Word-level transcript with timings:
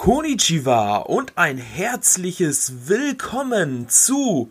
Konnichiwa 0.00 0.96
und 0.96 1.36
ein 1.36 1.58
herzliches 1.58 2.88
Willkommen 2.88 3.86
zu 3.90 4.50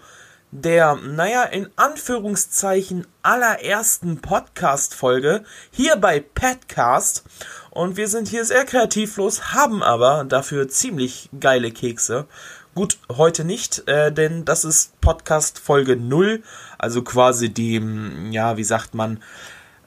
der, 0.52 0.96
naja, 0.98 1.42
in 1.42 1.68
Anführungszeichen 1.76 3.08
allerersten 3.24 4.22
Podcast-Folge 4.22 5.44
hier 5.72 5.96
bei 5.96 6.20
Petcast. 6.20 7.24
Und 7.72 7.98
wir 7.98 8.08
sind 8.08 8.28
hier 8.28 8.46
sehr 8.46 8.64
kreativlos, 8.64 9.56
haben 9.56 9.82
aber 9.82 10.24
dafür 10.24 10.68
ziemlich 10.68 11.32
geile 11.40 11.72
Kekse. 11.72 12.28
Gut, 12.76 13.00
heute 13.12 13.44
nicht, 13.44 13.88
äh, 13.88 14.12
denn 14.12 14.46
das 14.46 14.64
ist 14.64 15.02
Podcast 15.02 15.58
Folge 15.58 15.96
0, 15.96 16.44
also 16.78 17.02
quasi 17.02 17.50
die, 17.50 17.82
ja, 18.30 18.56
wie 18.58 18.64
sagt 18.64 18.94
man, 18.94 19.20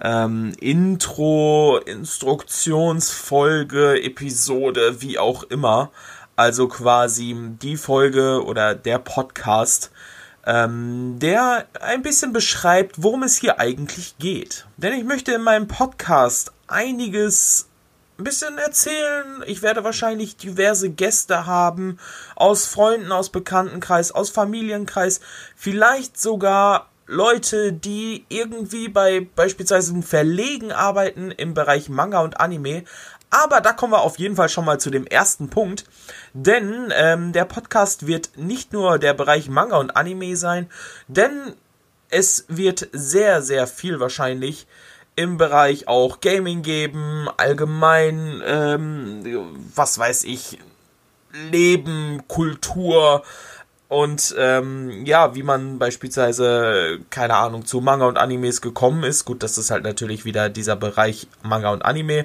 ähm, 0.02 0.52
Intro, 0.60 1.78
Instruktionsfolge, 1.78 4.02
Episode, 4.02 5.00
wie 5.00 5.18
auch 5.18 5.44
immer. 5.44 5.90
Also 6.34 6.66
quasi 6.68 7.36
die 7.62 7.76
Folge 7.76 8.42
oder 8.44 8.74
der 8.74 8.98
Podcast, 8.98 9.92
ähm, 10.44 11.20
der 11.20 11.68
ein 11.80 12.02
bisschen 12.02 12.32
beschreibt, 12.32 13.00
worum 13.02 13.22
es 13.22 13.36
hier 13.36 13.60
eigentlich 13.60 14.18
geht. 14.18 14.66
Denn 14.76 14.94
ich 14.94 15.04
möchte 15.04 15.32
in 15.32 15.42
meinem 15.42 15.68
Podcast 15.68 16.50
einiges 16.66 17.68
ein 18.18 18.24
bisschen 18.24 18.58
erzählen. 18.58 19.44
Ich 19.46 19.62
werde 19.62 19.84
wahrscheinlich 19.84 20.36
diverse 20.36 20.90
Gäste 20.90 21.46
haben 21.46 21.98
aus 22.34 22.66
Freunden, 22.66 23.12
aus 23.12 23.30
Bekanntenkreis, 23.30 24.10
aus 24.10 24.30
Familienkreis, 24.30 25.20
vielleicht 25.54 26.20
sogar 26.20 26.91
Leute, 27.12 27.74
die 27.74 28.24
irgendwie 28.30 28.88
bei 28.88 29.26
beispielsweise 29.36 30.00
Verlegen 30.02 30.72
arbeiten 30.72 31.30
im 31.30 31.52
Bereich 31.52 31.90
Manga 31.90 32.20
und 32.20 32.40
Anime. 32.40 32.84
Aber 33.30 33.60
da 33.60 33.72
kommen 33.72 33.92
wir 33.92 34.00
auf 34.00 34.18
jeden 34.18 34.36
Fall 34.36 34.48
schon 34.48 34.64
mal 34.64 34.80
zu 34.80 34.90
dem 34.90 35.06
ersten 35.06 35.50
Punkt. 35.50 35.84
Denn 36.32 36.92
ähm, 36.96 37.32
der 37.32 37.44
Podcast 37.44 38.06
wird 38.06 38.30
nicht 38.36 38.72
nur 38.72 38.98
der 38.98 39.12
Bereich 39.14 39.48
Manga 39.48 39.76
und 39.76 39.94
Anime 39.94 40.36
sein, 40.36 40.70
denn 41.06 41.54
es 42.08 42.46
wird 42.48 42.88
sehr, 42.92 43.42
sehr 43.42 43.66
viel 43.66 44.00
wahrscheinlich 44.00 44.66
im 45.14 45.36
Bereich 45.36 45.88
auch 45.88 46.20
Gaming 46.20 46.62
geben, 46.62 47.28
allgemein, 47.36 48.42
ähm, 48.46 49.54
was 49.74 49.98
weiß 49.98 50.24
ich, 50.24 50.58
Leben, 51.50 52.22
Kultur, 52.28 53.22
und 53.92 54.34
ähm, 54.38 55.04
ja, 55.04 55.34
wie 55.34 55.42
man 55.42 55.78
beispielsweise, 55.78 56.98
keine 57.10 57.36
Ahnung, 57.36 57.66
zu 57.66 57.82
Manga 57.82 58.06
und 58.06 58.16
Animes 58.16 58.62
gekommen 58.62 59.02
ist. 59.04 59.26
Gut, 59.26 59.42
das 59.42 59.58
ist 59.58 59.70
halt 59.70 59.84
natürlich 59.84 60.24
wieder 60.24 60.48
dieser 60.48 60.76
Bereich 60.76 61.28
Manga 61.42 61.70
und 61.70 61.84
Anime. 61.84 62.24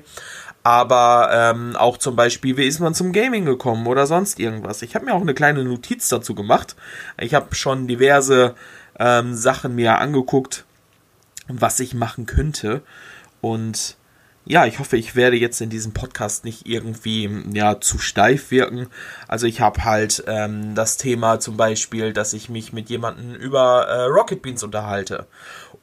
Aber 0.64 1.30
ähm, 1.34 1.76
auch 1.76 1.98
zum 1.98 2.16
Beispiel, 2.16 2.56
wie 2.56 2.64
ist 2.64 2.80
man 2.80 2.94
zum 2.94 3.12
Gaming 3.12 3.44
gekommen 3.44 3.86
oder 3.86 4.08
sonst 4.08 4.40
irgendwas. 4.40 4.82
Ich 4.82 4.96
habe 4.96 5.04
mir 5.04 5.14
auch 5.14 5.20
eine 5.20 5.34
kleine 5.34 5.66
Notiz 5.66 6.08
dazu 6.08 6.36
gemacht. 6.36 6.78
Ich 7.20 7.34
habe 7.34 7.54
schon 7.54 7.86
diverse 7.86 8.56
ähm, 8.98 9.36
Sachen 9.36 9.76
mir 9.76 9.98
angeguckt, 9.98 10.64
was 11.50 11.82
ich 11.82 11.94
machen 11.94 12.26
könnte. 12.26 12.82
Und 13.42 13.98
ja, 14.50 14.66
ich 14.66 14.80
hoffe, 14.80 14.96
ich 14.96 15.16
werde 15.16 15.36
jetzt 15.36 15.60
in 15.60 15.70
diesem 15.70 15.94
Podcast 15.94 16.46
nicht 16.46 16.68
irgendwie 16.68 17.30
ja 17.54 17.82
zu 17.82 17.98
steif 17.98 18.50
wirken. 18.50 18.88
Also 19.28 19.46
ich 19.46 19.60
habe 19.60 19.84
halt 19.84 20.24
ähm, 20.28 20.74
das 20.74 20.98
Thema 20.98 21.40
zum 21.40 21.58
Beispiel, 21.58 22.14
dass 22.14 22.34
ich 22.34 22.48
mich 22.48 22.72
mit 22.72 22.90
jemandem 22.90 23.36
über 23.36 23.88
äh, 23.88 24.04
Rocket 24.04 24.42
Beans 24.42 24.64
unterhalte 24.64 25.28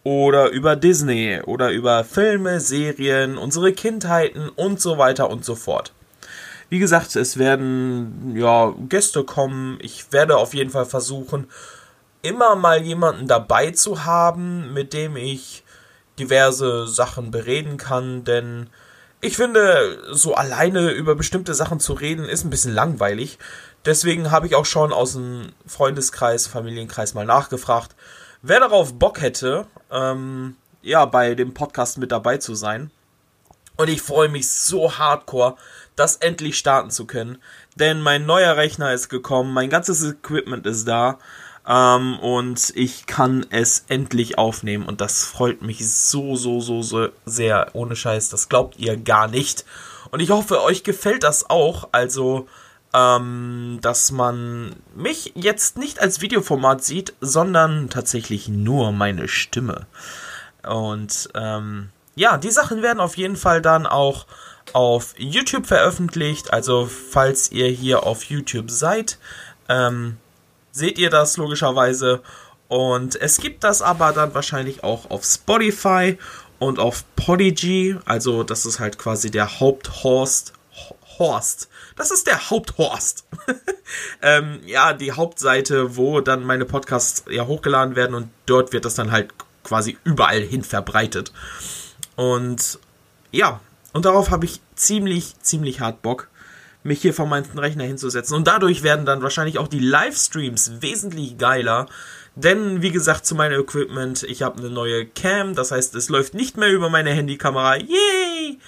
oder 0.03 0.51
über 0.51 0.77
Disney 0.77 1.41
oder 1.45 1.71
über 1.71 2.05
Filme, 2.05 2.59
Serien, 2.61 3.37
unsere 3.37 3.73
Kindheiten 3.73 4.49
und 4.49 4.81
so 4.81 4.97
weiter 4.97 5.29
und 5.29 5.45
so 5.45 5.55
fort. 5.55 5.93
Wie 6.71 6.79
gesagt, 6.79 7.15
es 7.17 7.39
werden 7.39 8.35
ja 8.35 8.75
Gäste 8.89 9.25
kommen. 9.25 9.79
Ich 9.83 10.11
werde 10.13 10.39
auf 10.39 10.55
jeden 10.55 10.71
Fall 10.71 10.87
versuchen, 10.87 11.49
immer 12.23 12.57
mal 12.57 12.81
jemanden 12.83 13.27
dabei 13.27 13.71
zu 13.73 14.07
haben, 14.07 14.73
mit 14.73 14.95
dem 14.95 15.17
ich 15.17 15.65
diverse 16.19 16.87
Sachen 16.87 17.31
bereden 17.31 17.77
kann, 17.77 18.25
denn 18.25 18.69
ich 19.21 19.37
finde, 19.37 20.03
so 20.11 20.35
alleine 20.35 20.91
über 20.91 21.15
bestimmte 21.15 21.55
Sachen 21.55 21.81
zu 21.81 21.95
reden, 21.95 22.27
ist 22.27 22.45
ein 22.45 22.51
bisschen 22.51 22.75
langweilig. 22.75 23.39
Deswegen 23.87 24.31
habe 24.31 24.47
ich 24.47 24.55
auch 24.55 24.67
schon 24.67 24.93
aus 24.93 25.15
dem 25.15 25.53
Freundeskreis, 25.67 26.47
Familienkreis 26.47 27.15
mal 27.15 27.25
nachgefragt, 27.25 27.97
wer 28.43 28.61
darauf 28.61 28.99
Bock 28.99 29.23
hätte, 29.23 29.67
ähm, 29.91 30.57
ja, 30.83 31.07
bei 31.07 31.35
dem 31.35 31.55
Podcast 31.55 31.97
mit 31.97 32.13
dabei 32.13 32.37
zu 32.37 32.55
sein. 32.55 32.91
Und 33.77 33.89
ich 33.89 34.03
freue 34.03 34.29
mich 34.29 34.49
so 34.51 34.99
hardcore, 34.99 35.57
das 35.97 36.17
endlich 36.17 36.59
starten 36.59 36.91
zu 36.91 37.07
können. 37.07 37.39
Denn 37.77 38.01
mein 38.01 38.27
neuer 38.27 38.57
Rechner 38.57 38.93
ist 38.93 39.09
gekommen, 39.09 39.53
mein 39.53 39.71
ganzes 39.71 40.05
Equipment 40.05 40.67
ist 40.67 40.87
da. 40.87 41.19
Ähm, 41.67 42.19
und 42.19 42.73
ich 42.75 43.07
kann 43.07 43.47
es 43.51 43.85
endlich 43.89 44.37
aufnehmen 44.37 44.85
und 44.87 45.01
das 45.01 45.25
freut 45.25 45.63
mich 45.63 45.89
so, 45.89 46.37
so, 46.37 46.61
so, 46.61 46.83
so 46.83 47.09
sehr. 47.25 47.71
Ohne 47.73 47.97
Scheiß, 47.97 48.29
das 48.29 48.49
glaubt 48.49 48.79
ihr 48.79 48.97
gar 48.97 49.29
nicht. 49.29 49.65
Und 50.11 50.21
ich 50.21 50.31
hoffe, 50.31 50.63
euch 50.63 50.85
gefällt 50.85 51.25
das 51.25 51.49
auch. 51.49 51.89
Also, 51.93 52.47
ähm, 52.93 53.79
dass 53.81 54.13
man 54.13 54.77
mich 54.95 55.33
jetzt 55.35 55.79
nicht 55.79 56.01
als 56.01 56.21
Videoformat 56.21 56.85
sieht, 56.85 57.15
sondern 57.21 57.89
tatsächlich 57.91 58.49
nur 58.49 58.93
meine 58.93 59.27
Stimme. 59.27 59.87
Und 60.63 61.31
ähm, 61.35 61.91
ja, 62.15 62.37
die 62.37 62.51
Sachen 62.51 62.83
werden 62.83 63.01
auf 63.01 63.17
jeden 63.17 63.37
Fall 63.37 63.61
dann 63.61 63.87
auch 63.87 64.27
auf 64.73 65.15
YouTube 65.17 65.67
veröffentlicht. 65.67 66.53
Also 66.53 66.87
falls 66.87 67.51
ihr 67.51 67.69
hier 67.69 68.05
auf 68.05 68.25
YouTube 68.25 68.71
seid, 68.71 69.19
ähm, 69.69 70.19
seht 70.75 70.99
ihr 70.99 71.09
das 71.09 71.37
logischerweise. 71.37 72.21
Und 72.69 73.15
es 73.17 73.39
gibt 73.39 73.63
das 73.65 73.81
aber 73.81 74.13
dann 74.13 74.35
wahrscheinlich 74.35 74.83
auch 74.83 75.11
auf 75.11 75.25
Spotify 75.25 76.19
und 76.59 76.79
auf 76.79 77.05
Podigy. 77.15 77.97
Also 78.05 78.43
das 78.43 78.67
ist 78.67 78.81
halt 78.81 78.99
quasi 78.99 79.31
der 79.31 79.61
Haupthorst. 79.61 80.53
Horst. 81.17 81.69
Das 81.95 82.11
ist 82.11 82.27
der 82.27 82.51
Haupthorst. 82.51 83.25
ähm, 84.23 84.61
ja, 84.67 84.93
die 84.93 85.13
Hauptseite, 85.13 85.97
wo 85.97 86.21
dann 86.21 86.43
meine 86.43 86.65
Podcasts 86.65 87.25
ja 87.31 87.47
hochgeladen 87.47 87.95
werden 87.95 88.17
und 88.17 88.31
dort 88.47 88.73
wird 88.73 88.85
das 88.85 88.97
dann 88.97 89.13
halt 89.13 89.33
quasi 89.63 89.97
überall 90.03 90.41
hin 90.41 90.65
verbreitet. 90.65 91.33
Und 92.17 92.81
ja, 93.31 93.61
und 93.93 94.07
darauf 94.07 94.31
habe 94.31 94.45
ich 94.45 94.61
ziemlich, 94.75 95.39
ziemlich 95.41 95.79
hart 95.79 96.03
Bock 96.03 96.29
mich 96.85 97.03
hier 97.03 97.15
vor 97.15 97.27
meinen 97.27 97.59
Rechner 97.59 97.85
hinzusetzen. 97.85 98.37
Und 98.37 98.47
dadurch 98.47 98.83
werden 98.83 99.07
dann 99.07 99.23
wahrscheinlich 99.23 99.59
auch 99.59 99.69
die 99.69 99.81
Livestreams 99.81 100.81
wesentlich 100.81 101.39
geiler. 101.39 101.87
Denn, 102.37 102.83
wie 102.83 102.93
gesagt, 102.93 103.27
zu 103.27 103.35
meinem 103.35 103.61
Equipment, 103.61 104.23
ich 104.23 104.43
habe 104.43 104.59
eine 104.59 104.71
neue 104.71 105.07
Cam, 105.07 105.55
das 105.55 105.71
heißt, 105.71 105.95
es 105.95 106.09
läuft 106.09 106.35
nicht 106.35 106.57
mehr 106.57 106.71
über 106.71 106.91
meine 106.91 107.11
Handykamera. 107.11 107.77
Yay! 107.77 108.59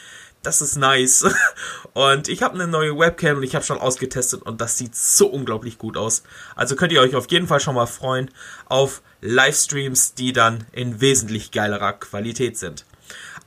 Das 0.43 0.62
ist 0.62 0.76
nice. 0.76 1.26
Und 1.93 2.28
ich 2.28 2.43
habe 2.43 2.55
eine 2.55 2.69
neue 2.69 2.97
Webcam 2.97 3.38
und 3.38 3.43
ich 3.43 3.55
habe 3.56 3.65
schon 3.65 3.78
ausgetestet 3.78 4.43
und 4.43 4.60
das 4.60 4.76
sieht 4.76 4.94
so 4.94 5.26
unglaublich 5.26 5.78
gut 5.78 5.97
aus. 5.97 6.22
Also 6.55 6.76
könnt 6.76 6.93
ihr 6.93 7.00
euch 7.00 7.16
auf 7.16 7.31
jeden 7.31 7.49
Fall 7.49 7.59
schon 7.59 7.75
mal 7.75 7.87
freuen 7.87 8.31
auf 8.66 9.03
Livestreams, 9.22 10.15
die 10.15 10.32
dann 10.32 10.66
in 10.72 11.00
wesentlich 11.00 11.53
geilerer 11.53 11.94
Qualität 11.94 12.59
sind. 12.59 12.84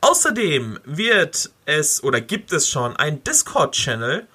Außerdem 0.02 0.80
wird 0.84 1.52
es 1.66 2.04
oder 2.04 2.22
gibt 2.22 2.52
es 2.52 2.68
schon 2.68 2.98
ein 2.98 3.24
Discord-Channel, 3.24 4.28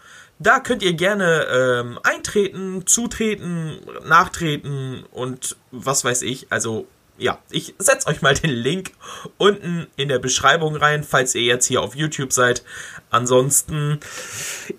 da 0.46 0.60
könnt 0.60 0.82
ihr 0.82 0.94
gerne 0.94 1.46
ähm, 1.50 1.98
eintreten, 2.02 2.86
zutreten, 2.86 3.78
nachtreten 4.06 5.04
und 5.10 5.56
was 5.70 6.04
weiß 6.04 6.22
ich. 6.22 6.46
Also 6.50 6.86
ja, 7.16 7.38
ich 7.50 7.74
setze 7.78 8.08
euch 8.08 8.22
mal 8.22 8.34
den 8.34 8.50
Link 8.50 8.92
unten 9.38 9.86
in 9.96 10.08
der 10.08 10.18
Beschreibung 10.18 10.76
rein, 10.76 11.04
falls 11.04 11.34
ihr 11.34 11.42
jetzt 11.42 11.66
hier 11.66 11.80
auf 11.80 11.94
YouTube 11.94 12.32
seid. 12.32 12.64
Ansonsten 13.10 14.00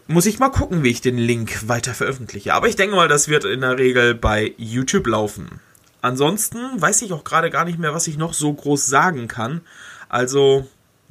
muss 0.08 0.26
ich 0.26 0.40
mal 0.40 0.50
gucken, 0.50 0.84
wie 0.84 0.92
ich 0.92 1.02
den 1.02 1.18
Link 1.18 1.68
weiter 1.68 1.94
veröffentliche. 1.94 2.53
Aber 2.53 2.67
ich 2.67 2.76
denke 2.76 2.96
mal, 2.96 3.08
das 3.08 3.29
wird 3.29 3.46
in 3.46 3.62
der 3.62 3.78
Regel 3.78 4.14
bei 4.14 4.53
YouTube 4.58 5.08
laufen. 5.08 5.62
Ansonsten 6.02 6.59
weiß 6.79 7.02
ich 7.03 7.14
auch 7.14 7.23
gerade 7.23 7.50
gar 7.50 7.66
nicht 7.66 7.79
mehr, 7.79 7.94
was 7.94 8.08
ich 8.08 8.17
noch 8.17 8.34
so 8.34 8.53
groß 8.53 8.85
sagen 8.85 9.28
kann. 9.28 9.62
Also, 10.09 10.67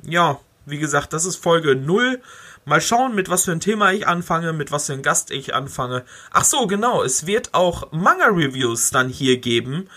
ja, 0.06 0.38
wie 0.66 0.78
gesagt, 0.78 1.12
das 1.12 1.24
ist 1.24 1.36
Folge 1.36 1.74
0. 1.74 2.20
Mal 2.66 2.80
schauen, 2.80 3.14
mit 3.14 3.28
was 3.28 3.44
für 3.44 3.52
ein 3.52 3.60
Thema 3.60 3.92
ich 3.92 4.06
anfange, 4.06 4.52
mit 4.52 4.72
was 4.72 4.86
für 4.86 4.94
ein 4.94 5.02
Gast 5.02 5.30
ich 5.30 5.54
anfange. 5.54 6.04
Ach 6.30 6.44
so, 6.44 6.66
genau, 6.66 7.02
es 7.02 7.26
wird 7.26 7.52
auch 7.52 7.92
Manga-Reviews 7.92 8.90
dann 8.90 9.08
hier 9.08 9.38
geben. 9.38 9.88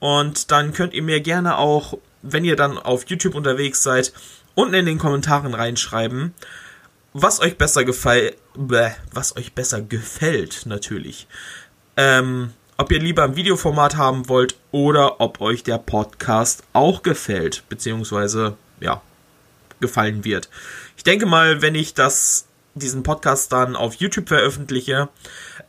Und 0.00 0.50
dann 0.50 0.72
könnt 0.72 0.92
ihr 0.92 1.02
mir 1.02 1.20
gerne 1.20 1.56
auch, 1.58 1.98
wenn 2.22 2.44
ihr 2.44 2.56
dann 2.56 2.78
auf 2.78 3.08
YouTube 3.08 3.34
unterwegs 3.34 3.82
seid, 3.82 4.12
unten 4.54 4.74
in 4.74 4.86
den 4.86 4.98
Kommentaren 4.98 5.54
reinschreiben, 5.54 6.34
was 7.12 7.40
euch 7.40 7.56
besser 7.56 7.84
gefällt, 7.84 8.36
was 8.54 9.36
euch 9.36 9.52
besser 9.52 9.80
gefällt, 9.80 10.66
natürlich. 10.66 11.28
Ähm, 11.96 12.50
ob 12.76 12.92
ihr 12.92 12.98
lieber 12.98 13.22
ein 13.22 13.36
Videoformat 13.36 13.96
haben 13.96 14.28
wollt 14.28 14.56
oder 14.70 15.20
ob 15.20 15.40
euch 15.40 15.62
der 15.62 15.78
Podcast 15.78 16.64
auch 16.72 17.02
gefällt, 17.02 17.62
beziehungsweise, 17.68 18.56
ja, 18.80 19.00
gefallen 19.80 20.24
wird. 20.24 20.48
Ich 20.96 21.04
denke 21.04 21.26
mal, 21.26 21.62
wenn 21.62 21.74
ich 21.74 21.94
das 21.94 22.46
diesen 22.74 23.02
Podcast 23.02 23.52
dann 23.52 23.74
auf 23.74 23.94
YouTube 23.94 24.28
veröffentliche, 24.28 25.08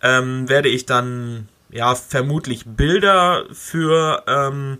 ähm, 0.01 0.49
werde 0.49 0.69
ich 0.69 0.85
dann 0.85 1.47
ja 1.69 1.95
vermutlich 1.95 2.65
Bilder 2.65 3.45
für 3.51 4.23
ähm, 4.27 4.79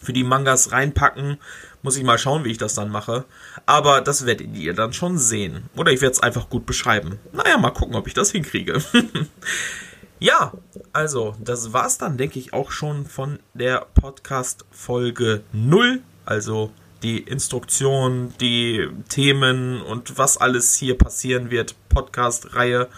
für 0.00 0.12
die 0.12 0.24
Mangas 0.24 0.72
reinpacken. 0.72 1.38
Muss 1.82 1.96
ich 1.96 2.04
mal 2.04 2.18
schauen, 2.18 2.44
wie 2.44 2.50
ich 2.50 2.58
das 2.58 2.74
dann 2.74 2.90
mache. 2.90 3.24
Aber 3.66 4.00
das 4.00 4.26
werdet 4.26 4.54
ihr 4.56 4.74
dann 4.74 4.92
schon 4.92 5.18
sehen. 5.18 5.64
Oder 5.76 5.92
ich 5.92 6.00
werde 6.00 6.12
es 6.12 6.22
einfach 6.22 6.48
gut 6.48 6.66
beschreiben. 6.66 7.18
Naja, 7.32 7.58
mal 7.58 7.70
gucken, 7.70 7.96
ob 7.96 8.06
ich 8.06 8.14
das 8.14 8.32
hinkriege. 8.32 8.82
ja, 10.18 10.52
also, 10.92 11.36
das 11.38 11.72
war's 11.72 11.98
dann, 11.98 12.16
denke 12.16 12.38
ich, 12.38 12.52
auch 12.52 12.70
schon 12.70 13.06
von 13.06 13.38
der 13.54 13.86
Podcast-Folge 13.94 15.42
0. 15.52 16.02
Also 16.26 16.70
die 17.02 17.18
Instruktion, 17.18 18.34
die 18.40 18.88
Themen 19.08 19.80
und 19.82 20.18
was 20.18 20.36
alles 20.36 20.76
hier 20.76 20.96
passieren 20.98 21.50
wird, 21.50 21.74
Podcast-Reihe. 21.88 22.88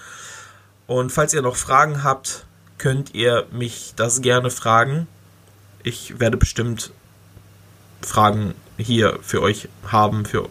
Und 0.87 1.13
falls 1.13 1.35
ihr 1.35 1.43
noch 1.43 1.57
Fragen 1.57 2.03
habt, 2.03 2.47
könnt 2.79 3.15
ihr 3.15 3.47
mich 3.53 3.93
das 3.97 4.21
gerne 4.23 4.51
fragen. 4.51 5.07
Ich 5.83 6.19
werde 6.19 6.37
bestimmt 6.37 6.93
Fragen 8.03 8.55
hier 8.77 9.19
für 9.23 9.41
euch 9.41 9.69
haben. 9.87 10.25
Für 10.25 10.49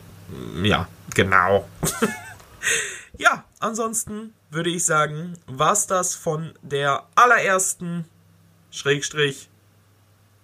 ja, 0.64 0.88
genau. 1.14 1.68
ja, 3.18 3.44
ansonsten 3.60 4.34
würde 4.50 4.70
ich 4.70 4.86
sagen, 4.86 5.38
war's 5.48 5.88
das 5.88 6.16
von 6.16 6.54
der 6.62 7.06
allerersten 7.16 8.06
Schrägstrich 8.72 9.50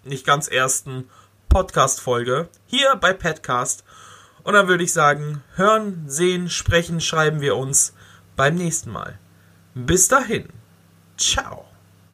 nicht 0.03 0.25
ganz 0.25 0.47
ersten 0.47 1.09
Podcast-Folge 1.57 2.49
hier 2.67 2.95
bei 2.97 3.13
Petcast. 3.13 3.83
Und 4.43 4.53
dann 4.53 4.67
würde 4.67 4.83
ich 4.83 4.93
sagen, 4.93 5.43
hören, 5.55 6.03
sehen, 6.05 6.51
sprechen, 6.51 7.01
schreiben 7.01 7.41
wir 7.41 7.55
uns 7.55 7.95
beim 8.35 8.53
nächsten 8.53 8.91
Mal. 8.91 9.17
Bis 9.73 10.07
dahin. 10.07 10.49
Ciao. 11.17 11.66